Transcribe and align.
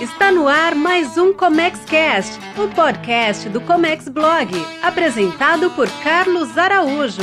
Está 0.00 0.32
no 0.32 0.48
ar 0.48 0.74
mais 0.74 1.18
um 1.18 1.34
Comex 1.34 1.80
Cast, 1.80 2.38
o 2.56 2.74
podcast 2.74 3.50
do 3.50 3.60
Comex 3.60 4.08
Blog, 4.08 4.50
apresentado 4.82 5.68
por 5.72 5.86
Carlos 6.02 6.56
Araújo. 6.56 7.20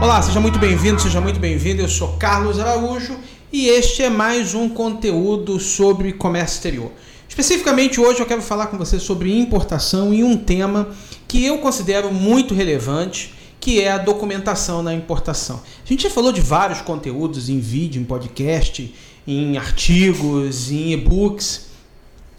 Olá, 0.00 0.22
seja 0.22 0.40
muito 0.40 0.58
bem-vindo, 0.58 0.98
seja 0.98 1.20
muito 1.20 1.38
bem-vindo. 1.38 1.82
Eu 1.82 1.90
sou 1.90 2.16
Carlos 2.16 2.58
Araújo 2.58 3.18
e 3.52 3.68
este 3.68 4.02
é 4.02 4.08
mais 4.08 4.54
um 4.54 4.66
conteúdo 4.70 5.60
sobre 5.60 6.14
comércio 6.14 6.54
exterior. 6.54 6.90
Especificamente 7.28 8.00
hoje 8.00 8.20
eu 8.20 8.26
quero 8.26 8.40
falar 8.40 8.68
com 8.68 8.78
você 8.78 8.98
sobre 8.98 9.38
importação 9.38 10.14
e 10.14 10.24
um 10.24 10.38
tema 10.38 10.88
que 11.28 11.44
eu 11.44 11.58
considero 11.58 12.10
muito 12.10 12.54
relevante, 12.54 13.34
que 13.62 13.80
é 13.80 13.92
a 13.92 13.98
documentação 13.98 14.82
na 14.82 14.92
importação. 14.92 15.62
A 15.84 15.88
gente 15.88 16.02
já 16.02 16.10
falou 16.10 16.32
de 16.32 16.40
vários 16.40 16.80
conteúdos 16.80 17.48
em 17.48 17.60
vídeo, 17.60 18.02
em 18.02 18.04
podcast, 18.04 18.92
em 19.24 19.56
artigos, 19.56 20.72
em 20.72 20.92
e-books, 20.92 21.66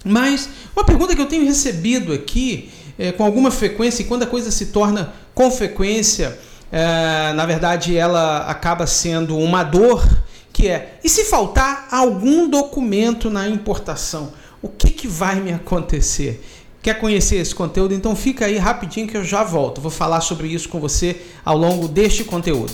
mas 0.04 0.50
uma 0.76 0.84
pergunta 0.84 1.16
que 1.16 1.22
eu 1.22 1.26
tenho 1.26 1.46
recebido 1.46 2.12
aqui 2.12 2.70
é, 3.00 3.14
com 3.14 3.24
alguma 3.24 3.52
frequência, 3.52 4.04
e 4.04 4.06
quando 4.06 4.24
a 4.24 4.28
coisa 4.28 4.52
se 4.52 4.66
torna 4.66 5.14
com 5.34 5.50
frequência, 5.50 6.38
é, 6.70 7.32
na 7.32 7.46
verdade 7.46 7.96
ela 7.96 8.40
acaba 8.40 8.86
sendo 8.86 9.38
uma 9.38 9.64
dor, 9.64 10.06
que 10.52 10.68
é, 10.68 11.00
e 11.02 11.08
se 11.08 11.24
faltar 11.24 11.88
algum 11.90 12.50
documento 12.50 13.30
na 13.30 13.48
importação, 13.48 14.34
o 14.62 14.68
que, 14.68 14.90
que 14.90 15.08
vai 15.08 15.40
me 15.40 15.54
acontecer? 15.54 16.44
Quer 16.84 17.00
conhecer 17.00 17.38
esse 17.38 17.56
conteúdo? 17.56 17.94
Então 17.94 18.14
fica 18.14 18.46
aí 18.46 18.58
rapidinho 18.58 19.08
que 19.08 19.16
eu 19.16 19.24
já 19.24 19.42
volto. 19.42 19.80
Vou 19.80 19.90
falar 19.90 20.20
sobre 20.20 20.50
isso 20.50 20.68
com 20.68 20.82
você 20.82 21.22
ao 21.46 21.58
longo 21.58 21.88
deste 21.88 22.26
conteúdo. 22.26 22.74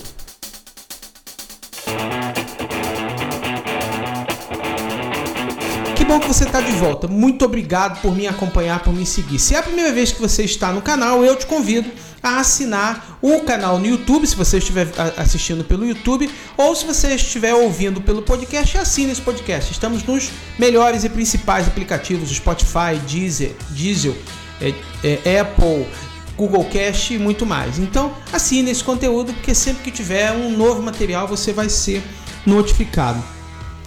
Que 5.96 6.04
bom 6.04 6.20
que 6.20 6.28
você 6.28 6.46
está 6.46 6.60
de 6.60 6.72
volta. 6.72 7.08
Muito 7.08 7.46
obrigado 7.46 8.02
por 8.02 8.16
me 8.16 8.26
acompanhar, 8.26 8.82
por 8.82 8.92
me 8.92 9.06
seguir. 9.06 9.38
Se 9.38 9.54
é 9.54 9.60
a 9.60 9.64
primeira 9.64 9.92
vez 9.92 10.12
que 10.12 10.20
você 10.20 10.44
está 10.44 10.74
no 10.74 10.82
canal, 10.82 11.24
eu 11.24 11.36
te 11.36 11.46
convido 11.46 11.92
a 12.22 12.40
assinar 12.40 13.18
o 13.22 13.42
canal 13.42 13.80
no 13.80 13.86
YouTube, 13.86 14.28
se 14.28 14.36
você 14.36 14.58
estiver 14.58 14.88
assistindo 15.18 15.64
pelo 15.64 15.86
YouTube, 15.86 16.30
ou 16.58 16.76
se 16.76 16.86
você 16.86 17.16
estiver 17.16 17.54
ouvindo 17.54 18.02
pelo 18.02 18.22
podcast, 18.22 18.78
assine 18.78 19.12
esse 19.12 19.22
podcast. 19.22 19.72
Estamos 19.72 20.04
nos 20.04 20.30
melhores 20.58 21.04
e 21.04 21.10
principais 21.10 21.68
aplicativos: 21.68 22.30
Spotify, 22.30 22.98
Deezer, 23.08 23.56
Diesel, 23.72 24.16
é, 24.62 24.74
é, 25.04 25.40
Apple, 25.40 25.88
Google 26.36 26.66
Cast 26.66 27.14
e 27.14 27.18
muito 27.18 27.46
mais. 27.46 27.80
Então, 27.80 28.14
assine 28.32 28.72
esse 28.72 28.84
conteúdo, 28.84 29.34
porque 29.34 29.56
sempre 29.56 29.84
que 29.84 29.92
tiver 29.92 30.32
um 30.32 30.56
novo 30.56 30.82
material 30.82 31.28
você 31.28 31.52
vai 31.54 31.70
ser 31.70 32.04
notificado. 32.46 33.22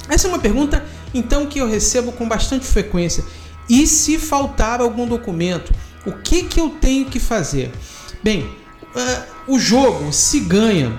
Essa 0.09 0.27
é 0.27 0.29
uma 0.29 0.39
pergunta, 0.39 0.85
então, 1.15 1.47
que 1.47 1.59
eu 1.59 1.69
recebo 1.69 2.13
com 2.13 2.29
bastante 2.29 2.67
frequência. 2.67 3.25
E 3.69 3.87
se 3.87 4.19
faltar 4.19 4.81
algum 4.81 5.07
documento, 5.07 5.73
o 6.05 6.13
que, 6.13 6.43
que 6.43 6.61
eu 6.61 6.71
tenho 6.71 7.07
que 7.07 7.21
fazer? 7.21 7.71
Bem, 8.23 8.43
uh, 8.95 9.53
o 9.55 9.59
jogo 9.59 10.13
se 10.13 10.41
ganha 10.41 10.99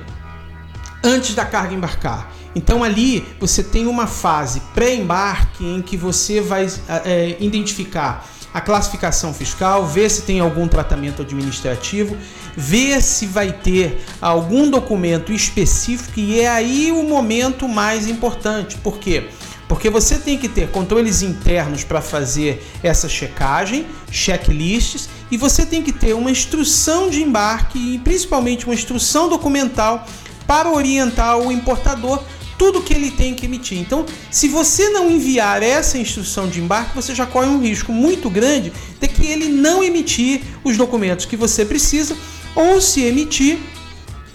antes 1.04 1.36
da 1.36 1.46
carga 1.46 1.74
embarcar. 1.74 2.32
Então 2.56 2.84
ali 2.84 3.26
você 3.40 3.64
tem 3.64 3.88
uma 3.88 4.08
fase 4.08 4.62
pré-embarque 4.74 5.66
em 5.66 5.82
que 5.82 5.98
você 5.98 6.40
vai 6.40 6.68
é, 7.06 7.36
identificar 7.40 8.28
a 8.54 8.62
classificação 8.62 9.34
fiscal, 9.34 9.88
ver 9.88 10.10
se 10.10 10.22
tem 10.22 10.40
algum 10.40 10.68
tratamento 10.68 11.24
administrativo, 11.24 12.16
ver 12.56 13.02
se 13.02 13.26
vai 13.26 13.52
ter 13.52 14.06
algum 14.22 14.70
documento 14.70 15.32
específico 15.32 16.20
e 16.20 16.40
é 16.40 16.48
aí 16.48 16.92
o 16.92 17.04
momento 17.04 17.68
mais 17.68 18.08
importante. 18.08 18.78
Por 18.78 19.00
quê? 19.00 19.30
Porque 19.68 19.90
você 19.90 20.20
tem 20.20 20.38
que 20.38 20.48
ter 20.48 20.70
controles 20.70 21.24
internos 21.24 21.84
para 21.84 22.00
fazer 22.00 22.64
essa 22.84 23.10
checagem, 23.10 23.88
checklists, 24.12 25.10
e 25.34 25.38
você 25.38 25.66
tem 25.66 25.82
que 25.82 25.92
ter 25.92 26.14
uma 26.14 26.30
instrução 26.30 27.10
de 27.10 27.24
embarque 27.24 27.96
e 27.96 27.98
principalmente 27.98 28.66
uma 28.66 28.76
instrução 28.76 29.28
documental 29.28 30.06
para 30.46 30.70
orientar 30.70 31.40
o 31.40 31.52
importador 31.52 32.24
tudo 32.56 32.84
que 32.84 32.94
ele 32.94 33.10
tem 33.10 33.34
que 33.34 33.48
emitir. 33.48 33.80
Então, 33.80 34.06
se 34.30 34.48
você 34.48 34.90
não 34.90 35.10
enviar 35.10 35.64
essa 35.64 35.98
instrução 35.98 36.48
de 36.48 36.60
embarque, 36.60 36.94
você 36.94 37.16
já 37.16 37.26
corre 37.26 37.48
um 37.48 37.60
risco 37.60 37.92
muito 37.92 38.30
grande 38.30 38.72
de 39.02 39.08
que 39.08 39.26
ele 39.26 39.50
não 39.50 39.84
emitir 39.84 40.44
os 40.64 40.78
documentos 40.78 41.26
que 41.26 41.36
você 41.36 41.66
precisa, 41.66 42.16
ou 42.56 42.80
se 42.80 43.02
emitir 43.02 43.58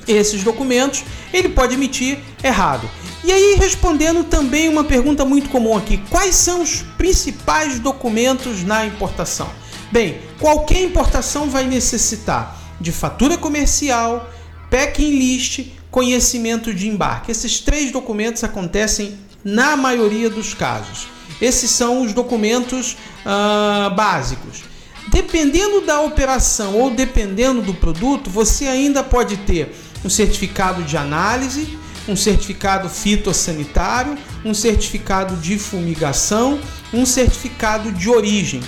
esses 0.08 0.42
documentos, 0.42 1.04
ele 1.32 1.48
pode 1.48 1.74
emitir 1.74 2.18
errado. 2.42 2.90
E 3.22 3.30
aí, 3.30 3.54
respondendo 3.54 4.24
também 4.24 4.68
uma 4.68 4.82
pergunta 4.82 5.24
muito 5.24 5.48
comum 5.48 5.76
aqui: 5.76 5.98
quais 6.10 6.34
são 6.34 6.60
os 6.60 6.82
principais 6.96 7.78
documentos 7.78 8.64
na 8.64 8.84
importação? 8.84 9.48
Bem, 9.90 10.20
qualquer 10.38 10.82
importação 10.82 11.48
vai 11.48 11.64
necessitar 11.64 12.56
de 12.80 12.92
fatura 12.92 13.38
comercial, 13.38 14.30
packing 14.70 15.18
list, 15.18 15.66
conhecimento 15.90 16.74
de 16.74 16.88
embarque. 16.88 17.30
Esses 17.30 17.60
três 17.60 17.90
documentos 17.90 18.44
acontecem 18.44 19.18
na 19.42 19.76
maioria 19.76 20.28
dos 20.28 20.52
casos. 20.52 21.08
Esses 21.40 21.70
são 21.70 22.02
os 22.02 22.12
documentos 22.12 22.96
uh, 23.24 23.94
básicos. 23.94 24.64
Dependendo 25.08 25.80
da 25.80 26.02
operação 26.02 26.78
ou 26.78 26.90
dependendo 26.90 27.62
do 27.62 27.72
produto, 27.72 28.28
você 28.28 28.66
ainda 28.66 29.02
pode 29.02 29.38
ter 29.38 29.74
um 30.04 30.10
certificado 30.10 30.82
de 30.82 30.98
análise, 30.98 31.78
um 32.06 32.16
certificado 32.16 32.88
fitossanitário, 32.90 34.18
um 34.44 34.52
certificado 34.52 35.36
de 35.36 35.58
fumigação, 35.58 36.60
um 36.92 37.06
certificado 37.06 37.90
de 37.90 38.10
origem. 38.10 38.60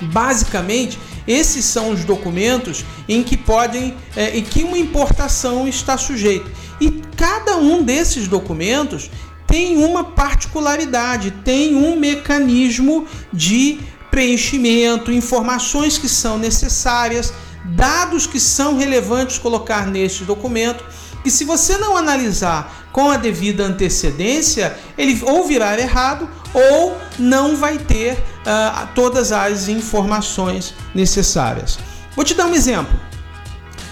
Basicamente, 0.00 0.98
esses 1.26 1.64
são 1.64 1.90
os 1.90 2.04
documentos 2.04 2.84
em 3.08 3.22
que 3.22 3.36
podem, 3.36 3.96
é, 4.16 4.40
que 4.40 4.62
uma 4.64 4.78
importação 4.78 5.66
está 5.66 5.96
sujeita. 5.96 6.50
E 6.80 7.02
cada 7.16 7.56
um 7.56 7.82
desses 7.82 8.28
documentos 8.28 9.10
tem 9.46 9.82
uma 9.82 10.04
particularidade, 10.04 11.30
tem 11.44 11.74
um 11.74 11.98
mecanismo 11.98 13.06
de 13.32 13.80
preenchimento, 14.10 15.10
informações 15.10 15.98
que 15.98 16.08
são 16.08 16.38
necessárias, 16.38 17.32
dados 17.64 18.26
que 18.26 18.38
são 18.38 18.76
relevantes 18.76 19.38
colocar 19.38 19.86
nesse 19.86 20.24
documento 20.24 20.84
que 21.22 21.30
se 21.30 21.44
você 21.44 21.76
não 21.76 21.96
analisar 21.96 22.88
com 22.92 23.10
a 23.10 23.16
devida 23.16 23.64
antecedência, 23.64 24.76
ele 24.96 25.20
ou 25.22 25.46
virar 25.46 25.78
errado 25.78 26.28
ou 26.54 26.96
não 27.18 27.56
vai 27.56 27.78
ter 27.78 28.14
uh, 28.14 28.88
todas 28.94 29.32
as 29.32 29.68
informações 29.68 30.74
necessárias. 30.94 31.78
Vou 32.14 32.24
te 32.24 32.34
dar 32.34 32.46
um 32.46 32.54
exemplo. 32.54 32.98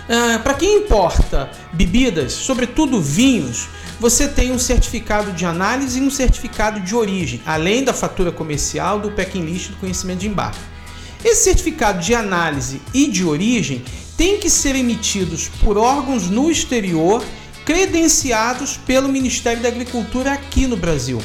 Uh, 0.08 0.40
Para 0.42 0.54
quem 0.54 0.78
importa 0.78 1.50
bebidas, 1.72 2.32
sobretudo 2.32 3.00
vinhos, 3.00 3.68
você 3.98 4.28
tem 4.28 4.52
um 4.52 4.58
certificado 4.58 5.32
de 5.32 5.44
análise 5.44 5.98
e 5.98 6.02
um 6.02 6.10
certificado 6.10 6.80
de 6.80 6.94
origem, 6.94 7.40
além 7.46 7.82
da 7.82 7.92
fatura 7.92 8.30
comercial, 8.30 9.00
do 9.00 9.10
packing 9.10 9.44
list 9.44 9.70
do 9.70 9.76
conhecimento 9.76 10.20
de 10.20 10.28
embarque. 10.28 10.58
Esse 11.24 11.44
certificado 11.44 12.00
de 12.00 12.14
análise 12.14 12.80
e 12.92 13.08
de 13.08 13.24
origem 13.24 13.82
têm 14.16 14.38
que 14.38 14.48
ser 14.48 14.76
emitidos 14.76 15.48
por 15.60 15.76
órgãos 15.76 16.28
no 16.28 16.50
exterior 16.50 17.24
credenciados 17.64 18.76
pelo 18.76 19.08
Ministério 19.08 19.60
da 19.60 19.68
Agricultura 19.68 20.32
aqui 20.32 20.66
no 20.66 20.76
Brasil. 20.76 21.20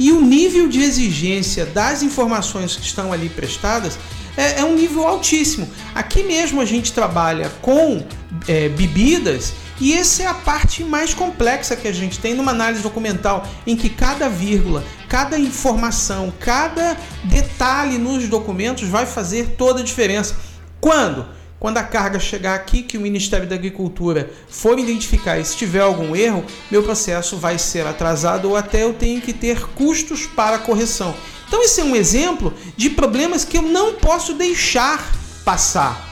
E 0.00 0.10
o 0.12 0.20
nível 0.22 0.66
de 0.66 0.80
exigência 0.80 1.66
das 1.66 2.02
informações 2.02 2.74
que 2.74 2.86
estão 2.86 3.12
ali 3.12 3.28
prestadas 3.28 3.98
é, 4.34 4.60
é 4.60 4.64
um 4.64 4.74
nível 4.74 5.06
altíssimo. 5.06 5.68
Aqui 5.94 6.22
mesmo 6.22 6.58
a 6.58 6.64
gente 6.64 6.90
trabalha 6.90 7.52
com 7.60 8.02
é, 8.48 8.70
bebidas 8.70 9.52
e 9.78 9.92
essa 9.92 10.22
é 10.22 10.26
a 10.26 10.32
parte 10.32 10.82
mais 10.82 11.12
complexa 11.12 11.76
que 11.76 11.86
a 11.86 11.92
gente 11.92 12.18
tem 12.18 12.32
numa 12.32 12.50
análise 12.50 12.82
documental, 12.82 13.46
em 13.66 13.76
que 13.76 13.90
cada 13.90 14.26
vírgula, 14.26 14.82
cada 15.06 15.38
informação, 15.38 16.32
cada 16.40 16.96
detalhe 17.24 17.98
nos 17.98 18.26
documentos 18.26 18.88
vai 18.88 19.04
fazer 19.04 19.54
toda 19.58 19.80
a 19.80 19.84
diferença. 19.84 20.34
Quando? 20.80 21.26
Quando 21.60 21.76
a 21.76 21.82
carga 21.82 22.18
chegar 22.18 22.54
aqui, 22.54 22.82
que 22.82 22.96
o 22.96 23.00
Ministério 23.02 23.46
da 23.46 23.54
Agricultura 23.54 24.30
for 24.48 24.78
identificar 24.78 25.38
e 25.38 25.44
se 25.44 25.54
tiver 25.54 25.82
algum 25.82 26.16
erro, 26.16 26.42
meu 26.70 26.82
processo 26.82 27.36
vai 27.36 27.58
ser 27.58 27.86
atrasado 27.86 28.48
ou 28.48 28.56
até 28.56 28.82
eu 28.82 28.94
tenho 28.94 29.20
que 29.20 29.34
ter 29.34 29.66
custos 29.74 30.24
para 30.24 30.58
correção. 30.58 31.14
Então, 31.46 31.62
esse 31.62 31.82
é 31.82 31.84
um 31.84 31.94
exemplo 31.94 32.54
de 32.78 32.88
problemas 32.88 33.44
que 33.44 33.58
eu 33.58 33.62
não 33.62 33.92
posso 33.92 34.32
deixar 34.32 35.12
passar. 35.44 36.08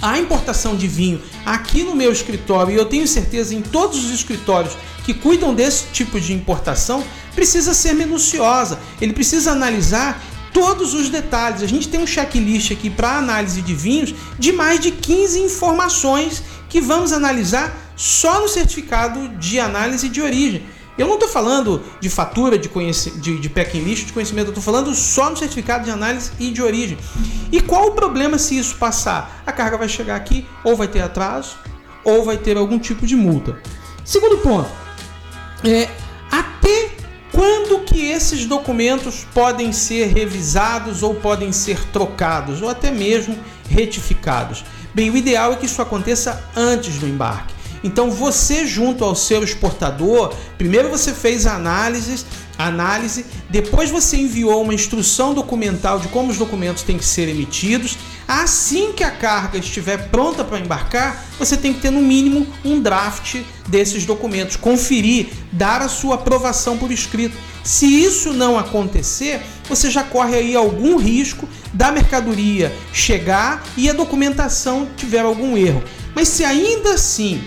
A 0.00 0.16
importação 0.16 0.76
de 0.76 0.86
vinho 0.86 1.20
aqui 1.44 1.82
no 1.82 1.96
meu 1.96 2.12
escritório, 2.12 2.72
e 2.72 2.76
eu 2.76 2.84
tenho 2.84 3.08
certeza 3.08 3.56
em 3.56 3.62
todos 3.62 4.04
os 4.04 4.12
escritórios 4.12 4.76
que 5.04 5.12
cuidam 5.12 5.52
desse 5.52 5.86
tipo 5.86 6.20
de 6.20 6.32
importação, 6.32 7.02
precisa 7.34 7.74
ser 7.74 7.94
minuciosa. 7.94 8.78
Ele 9.00 9.12
precisa 9.12 9.50
analisar 9.50 10.22
todos 10.58 10.92
os 10.92 11.08
detalhes. 11.08 11.62
A 11.62 11.66
gente 11.66 11.88
tem 11.88 12.00
um 12.00 12.06
checklist 12.06 12.72
aqui 12.72 12.90
para 12.90 13.16
análise 13.16 13.62
de 13.62 13.74
vinhos 13.74 14.12
de 14.36 14.50
mais 14.50 14.80
de 14.80 14.90
15 14.90 15.38
informações 15.38 16.42
que 16.68 16.80
vamos 16.80 17.12
analisar 17.12 17.92
só 17.94 18.40
no 18.40 18.48
certificado 18.48 19.28
de 19.36 19.60
análise 19.60 20.08
de 20.08 20.20
origem. 20.20 20.66
Eu 20.98 21.06
não 21.06 21.14
estou 21.14 21.28
falando 21.28 21.80
de 22.00 22.10
fatura, 22.10 22.58
de, 22.58 22.68
de, 23.20 23.38
de 23.38 23.48
packing 23.48 23.84
list, 23.84 24.06
de 24.06 24.12
conhecimento, 24.12 24.48
eu 24.48 24.50
estou 24.50 24.64
falando 24.64 24.92
só 24.96 25.30
no 25.30 25.36
certificado 25.36 25.84
de 25.84 25.92
análise 25.92 26.32
e 26.40 26.50
de 26.50 26.60
origem. 26.60 26.98
E 27.52 27.60
qual 27.60 27.90
o 27.90 27.92
problema 27.92 28.36
se 28.36 28.58
isso 28.58 28.74
passar? 28.74 29.44
A 29.46 29.52
carga 29.52 29.78
vai 29.78 29.88
chegar 29.88 30.16
aqui, 30.16 30.44
ou 30.64 30.74
vai 30.74 30.88
ter 30.88 31.00
atraso, 31.00 31.56
ou 32.02 32.24
vai 32.24 32.36
ter 32.36 32.56
algum 32.56 32.80
tipo 32.80 33.06
de 33.06 33.14
multa. 33.14 33.62
Segundo 34.04 34.38
ponto, 34.38 34.68
é, 35.64 35.88
até 36.32 36.97
quando 37.38 37.84
que 37.84 38.10
esses 38.10 38.46
documentos 38.46 39.24
podem 39.32 39.72
ser 39.72 40.08
revisados 40.08 41.04
ou 41.04 41.14
podem 41.14 41.52
ser 41.52 41.78
trocados, 41.92 42.62
ou 42.62 42.68
até 42.68 42.90
mesmo 42.90 43.38
retificados? 43.70 44.64
Bem, 44.92 45.08
o 45.08 45.16
ideal 45.16 45.52
é 45.52 45.54
que 45.56 45.66
isso 45.66 45.80
aconteça 45.80 46.42
antes 46.56 46.98
do 46.98 47.06
embarque. 47.06 47.54
Então 47.84 48.10
você 48.10 48.66
junto 48.66 49.04
ao 49.04 49.14
seu 49.14 49.44
exportador, 49.44 50.34
primeiro 50.56 50.88
você 50.88 51.12
fez 51.12 51.46
a 51.46 51.54
análise, 51.54 52.24
análise, 52.58 53.24
depois 53.48 53.88
você 53.88 54.16
enviou 54.16 54.60
uma 54.60 54.74
instrução 54.74 55.32
documental 55.32 56.00
de 56.00 56.08
como 56.08 56.32
os 56.32 56.38
documentos 56.38 56.82
têm 56.82 56.98
que 56.98 57.04
ser 57.04 57.28
emitidos. 57.28 57.96
Assim 58.28 58.92
que 58.92 59.02
a 59.02 59.10
carga 59.10 59.56
estiver 59.56 60.10
pronta 60.10 60.44
para 60.44 60.60
embarcar, 60.60 61.24
você 61.38 61.56
tem 61.56 61.72
que 61.72 61.80
ter 61.80 61.90
no 61.90 62.02
mínimo 62.02 62.46
um 62.62 62.78
draft 62.78 63.36
desses 63.66 64.04
documentos, 64.04 64.54
conferir, 64.54 65.28
dar 65.50 65.80
a 65.80 65.88
sua 65.88 66.16
aprovação 66.16 66.76
por 66.76 66.92
escrito. 66.92 67.34
Se 67.64 67.86
isso 67.86 68.34
não 68.34 68.58
acontecer, 68.58 69.40
você 69.66 69.90
já 69.90 70.02
corre 70.04 70.36
aí 70.36 70.54
algum 70.54 70.98
risco 70.98 71.48
da 71.72 71.90
mercadoria 71.90 72.70
chegar 72.92 73.64
e 73.78 73.88
a 73.88 73.94
documentação 73.94 74.86
tiver 74.94 75.20
algum 75.20 75.56
erro. 75.56 75.82
Mas 76.14 76.28
se 76.28 76.44
ainda 76.44 76.94
assim 76.94 77.42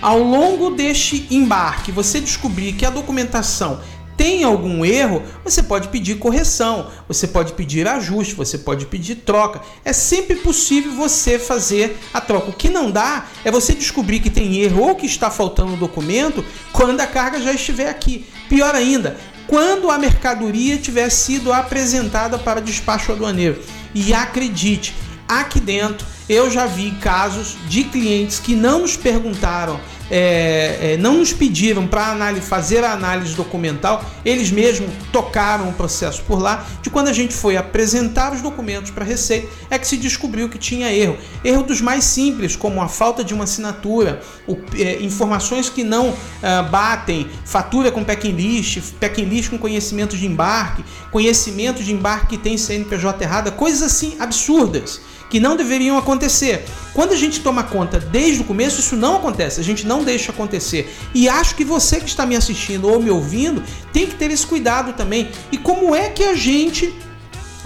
ao 0.00 0.22
longo 0.22 0.70
deste 0.70 1.26
embarque 1.30 1.90
você 1.90 2.20
descobrir 2.20 2.74
que 2.74 2.84
a 2.84 2.90
documentação 2.90 3.80
tem 4.16 4.44
algum 4.44 4.84
erro, 4.84 5.22
você 5.42 5.62
pode 5.62 5.88
pedir 5.88 6.18
correção, 6.18 6.90
você 7.08 7.26
pode 7.26 7.52
pedir 7.52 7.86
ajuste, 7.86 8.34
você 8.34 8.56
pode 8.56 8.86
pedir 8.86 9.16
troca. 9.16 9.60
É 9.84 9.92
sempre 9.92 10.36
possível 10.36 10.92
você 10.92 11.38
fazer 11.38 11.98
a 12.12 12.20
troca. 12.20 12.50
O 12.50 12.52
que 12.52 12.68
não 12.68 12.90
dá 12.90 13.26
é 13.44 13.50
você 13.50 13.74
descobrir 13.74 14.20
que 14.20 14.30
tem 14.30 14.56
erro 14.58 14.82
ou 14.82 14.94
que 14.94 15.06
está 15.06 15.30
faltando 15.30 15.74
o 15.74 15.76
documento 15.76 16.44
quando 16.72 17.00
a 17.00 17.06
carga 17.06 17.40
já 17.40 17.52
estiver 17.52 17.88
aqui. 17.88 18.26
Pior 18.48 18.74
ainda, 18.74 19.16
quando 19.46 19.90
a 19.90 19.98
mercadoria 19.98 20.76
tiver 20.76 21.10
sido 21.10 21.52
apresentada 21.52 22.38
para 22.38 22.60
despacho 22.60 23.12
aduaneiro. 23.12 23.60
E 23.94 24.12
acredite, 24.12 24.94
aqui 25.28 25.60
dentro 25.60 26.06
eu 26.28 26.50
já 26.50 26.66
vi 26.66 26.90
casos 26.92 27.56
de 27.68 27.84
clientes 27.84 28.38
que 28.38 28.54
não 28.54 28.80
nos 28.80 28.96
perguntaram 28.96 29.78
é, 30.10 30.92
é, 30.92 30.96
não 30.96 31.18
nos 31.18 31.32
pediram 31.32 31.86
para 31.86 32.34
fazer 32.40 32.84
a 32.84 32.92
análise 32.92 33.34
documental, 33.34 34.04
eles 34.24 34.50
mesmos 34.50 34.90
tocaram 35.12 35.68
o 35.68 35.72
processo 35.72 36.22
por 36.24 36.40
lá. 36.40 36.66
De 36.82 36.90
quando 36.90 37.08
a 37.08 37.12
gente 37.12 37.34
foi 37.34 37.56
apresentar 37.56 38.32
os 38.32 38.42
documentos 38.42 38.90
para 38.90 39.04
a 39.04 39.06
Receita, 39.06 39.48
é 39.70 39.78
que 39.78 39.86
se 39.86 39.96
descobriu 39.96 40.48
que 40.48 40.58
tinha 40.58 40.92
erro. 40.92 41.16
Erro 41.44 41.62
dos 41.62 41.80
mais 41.80 42.04
simples, 42.04 42.56
como 42.56 42.80
a 42.82 42.88
falta 42.88 43.24
de 43.24 43.32
uma 43.34 43.44
assinatura, 43.44 44.20
o, 44.46 44.56
é, 44.76 45.02
informações 45.02 45.68
que 45.68 45.82
não 45.82 46.14
é, 46.42 46.62
batem, 46.62 47.28
fatura 47.44 47.90
com 47.90 48.04
packing 48.04 48.32
list, 48.32 48.92
packing 49.00 49.24
list 49.24 49.50
com 49.50 49.58
conhecimento 49.58 50.16
de 50.16 50.26
embarque, 50.26 50.84
conhecimento 51.10 51.82
de 51.82 51.92
embarque 51.92 52.36
que 52.36 52.38
tem 52.38 52.56
CNPJ 52.56 53.22
errada, 53.22 53.50
coisas 53.50 53.82
assim 53.82 54.16
absurdas 54.18 55.00
que 55.34 55.40
não 55.40 55.56
deveriam 55.56 55.98
acontecer. 55.98 56.64
Quando 56.92 57.12
a 57.12 57.16
gente 57.16 57.40
toma 57.40 57.64
conta 57.64 57.98
desde 57.98 58.42
o 58.42 58.44
começo, 58.44 58.78
isso 58.78 58.94
não 58.94 59.16
acontece, 59.16 59.58
a 59.58 59.64
gente 59.64 59.84
não 59.84 60.04
deixa 60.04 60.30
acontecer. 60.30 60.96
E 61.12 61.28
acho 61.28 61.56
que 61.56 61.64
você 61.64 61.98
que 61.98 62.06
está 62.06 62.24
me 62.24 62.36
assistindo 62.36 62.88
ou 62.88 63.02
me 63.02 63.10
ouvindo 63.10 63.60
tem 63.92 64.06
que 64.06 64.14
ter 64.14 64.30
esse 64.30 64.46
cuidado 64.46 64.92
também. 64.92 65.32
E 65.50 65.58
como 65.58 65.92
é 65.92 66.08
que 66.08 66.22
a 66.22 66.36
gente 66.36 66.94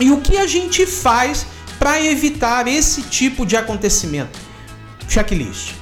e 0.01 0.11
o 0.11 0.19
que 0.23 0.39
a 0.39 0.47
gente 0.47 0.87
faz 0.87 1.45
para 1.79 2.03
evitar 2.03 2.67
esse 2.67 3.03
tipo 3.03 3.45
de 3.45 3.55
acontecimento? 3.55 4.39
Checklist. 5.07 5.73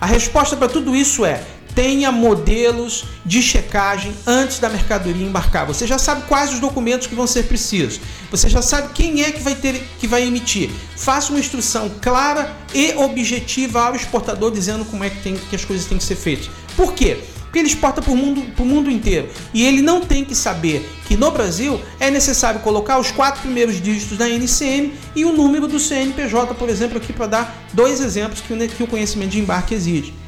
A 0.00 0.06
resposta 0.06 0.56
para 0.56 0.68
tudo 0.68 0.96
isso 0.96 1.22
é 1.22 1.42
tenha 1.76 2.10
modelos 2.10 3.04
de 3.22 3.42
checagem 3.42 4.14
antes 4.26 4.58
da 4.58 4.70
mercadoria 4.70 5.26
embarcar. 5.26 5.66
Você 5.66 5.86
já 5.86 5.98
sabe 5.98 6.22
quais 6.26 6.54
os 6.54 6.58
documentos 6.58 7.06
que 7.06 7.14
vão 7.14 7.26
ser 7.26 7.42
precisos. 7.42 8.00
Você 8.30 8.48
já 8.48 8.62
sabe 8.62 8.94
quem 8.94 9.22
é 9.22 9.30
que 9.30 9.42
vai 9.42 9.54
ter 9.54 9.86
que 9.98 10.06
vai 10.06 10.22
emitir. 10.26 10.70
Faça 10.96 11.30
uma 11.30 11.38
instrução 11.38 11.90
clara 12.00 12.50
e 12.74 12.94
objetiva 12.94 13.82
ao 13.82 13.94
exportador 13.94 14.50
dizendo 14.50 14.86
como 14.86 15.04
é 15.04 15.10
que, 15.10 15.20
tem, 15.20 15.36
que 15.36 15.54
as 15.54 15.66
coisas 15.66 15.84
têm 15.84 15.98
que 15.98 16.04
ser 16.04 16.16
feitas. 16.16 16.48
Por 16.74 16.94
quê? 16.94 17.18
Porque 17.42 17.58
ele 17.58 17.68
exporta 17.68 18.00
para 18.00 18.12
o 18.12 18.16
mundo, 18.16 18.42
mundo 18.64 18.90
inteiro. 18.90 19.28
E 19.52 19.66
ele 19.66 19.82
não 19.82 20.00
tem 20.00 20.24
que 20.24 20.34
saber 20.34 20.88
que 21.06 21.14
no 21.14 21.30
Brasil 21.30 21.78
é 22.00 22.10
necessário 22.10 22.60
colocar 22.60 22.98
os 22.98 23.10
quatro 23.10 23.42
primeiros 23.42 23.82
dígitos 23.82 24.16
da 24.16 24.26
NCM 24.26 24.94
e 25.14 25.26
o 25.26 25.32
número 25.32 25.68
do 25.68 25.78
CNPJ, 25.78 26.54
por 26.54 26.70
exemplo, 26.70 26.96
aqui 26.96 27.12
para 27.12 27.26
dar 27.26 27.66
dois 27.74 28.00
exemplos 28.00 28.40
que 28.40 28.68
que 28.68 28.82
o 28.82 28.86
conhecimento 28.86 29.32
de 29.32 29.40
embarque 29.40 29.74
exige. 29.74 30.25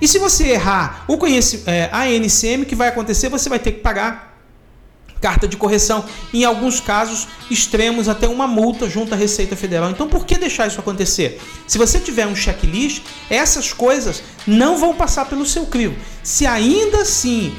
E 0.00 0.08
se 0.08 0.18
você 0.18 0.48
errar 0.48 1.04
o 1.06 1.18
é, 1.66 1.88
a 1.92 2.08
NCM, 2.08 2.62
o 2.62 2.66
que 2.66 2.74
vai 2.74 2.88
acontecer? 2.88 3.28
Você 3.28 3.48
vai 3.48 3.58
ter 3.58 3.72
que 3.72 3.80
pagar 3.80 4.30
carta 5.20 5.46
de 5.46 5.56
correção, 5.56 6.04
em 6.32 6.44
alguns 6.44 6.80
casos 6.80 7.28
extremos 7.50 8.08
até 8.08 8.26
uma 8.26 8.46
multa 8.46 8.88
junto 8.88 9.12
à 9.12 9.16
Receita 9.16 9.54
Federal. 9.54 9.90
Então, 9.90 10.08
por 10.08 10.24
que 10.24 10.38
deixar 10.38 10.66
isso 10.66 10.80
acontecer? 10.80 11.40
Se 11.66 11.76
você 11.76 11.98
tiver 11.98 12.26
um 12.26 12.34
checklist, 12.34 13.02
essas 13.28 13.72
coisas 13.72 14.22
não 14.46 14.78
vão 14.78 14.94
passar 14.94 15.26
pelo 15.26 15.44
seu 15.44 15.66
crivo. 15.66 15.94
Se 16.22 16.46
ainda 16.46 17.02
assim 17.02 17.54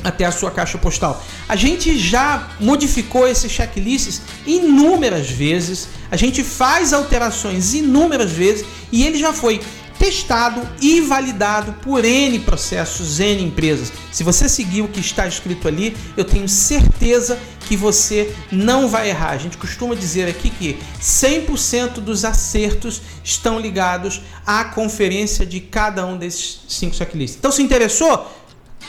até 0.03 0.25
a 0.25 0.31
sua 0.31 0.49
caixa 0.49 0.77
postal. 0.77 1.23
A 1.47 1.55
gente 1.55 1.97
já 1.97 2.47
modificou 2.59 3.27
esses 3.27 3.51
checklists 3.51 4.21
inúmeras 4.47 5.29
vezes, 5.29 5.89
a 6.09 6.15
gente 6.15 6.43
faz 6.43 6.93
alterações 6.93 7.73
inúmeras 7.73 8.31
vezes 8.31 8.65
e 8.91 9.05
ele 9.05 9.19
já 9.19 9.33
foi 9.33 9.61
testado 9.99 10.67
e 10.81 11.01
validado 11.01 11.73
por 11.73 12.05
N 12.05 12.39
processos, 12.39 13.19
N 13.19 13.43
empresas. 13.43 13.91
Se 14.11 14.23
você 14.23 14.47
seguir 14.47 14.81
o 14.81 14.87
que 14.87 15.01
está 15.01 15.27
escrito 15.27 15.67
ali, 15.67 15.95
eu 16.15 16.23
tenho 16.23 16.47
certeza 16.47 17.37
que 17.67 17.75
você 17.75 18.33
não 18.51 18.87
vai 18.87 19.09
errar. 19.09 19.31
A 19.31 19.37
gente 19.37 19.57
costuma 19.57 19.93
dizer 19.93 20.27
aqui 20.27 20.49
que 20.49 20.79
100% 20.99 21.99
dos 21.99 22.25
acertos 22.25 23.01
estão 23.23 23.59
ligados 23.59 24.21
à 24.45 24.63
conferência 24.63 25.45
de 25.45 25.59
cada 25.59 26.05
um 26.05 26.17
desses 26.17 26.61
cinco 26.67 26.95
checklists. 26.95 27.37
Então, 27.37 27.51
se 27.51 27.61
interessou? 27.61 28.27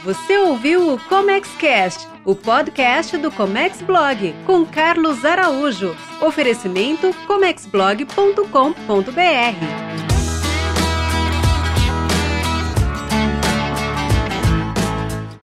Você 0.04 0.38
ouviu 0.38 0.94
o 0.94 1.00
ComexCast, 1.00 2.08
o 2.24 2.36
podcast 2.36 3.18
do 3.18 3.32
Comex 3.32 3.82
Blog, 3.82 4.36
com 4.46 4.64
Carlos 4.64 5.26
Araújo. 5.26 5.98
Oferecimento 6.22 7.12
comexblog.com.br. 7.26 10.17